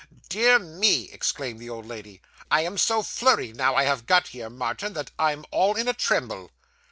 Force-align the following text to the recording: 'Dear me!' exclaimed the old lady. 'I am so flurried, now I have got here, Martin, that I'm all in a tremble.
'Dear 0.29 0.57
me!' 0.57 1.09
exclaimed 1.11 1.59
the 1.59 1.69
old 1.69 1.85
lady. 1.85 2.23
'I 2.49 2.61
am 2.61 2.75
so 2.79 3.03
flurried, 3.03 3.55
now 3.55 3.75
I 3.75 3.83
have 3.83 4.07
got 4.07 4.29
here, 4.29 4.49
Martin, 4.49 4.93
that 4.93 5.11
I'm 5.19 5.45
all 5.51 5.75
in 5.75 5.87
a 5.87 5.93
tremble. 5.93 6.49